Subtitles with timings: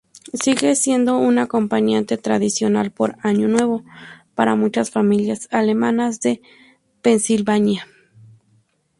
[0.33, 3.83] Sigue siendo un acompañante tradicional por Año Nuevo
[4.33, 6.41] para muchas familias alemanas de
[7.03, 7.85] Pensilvania.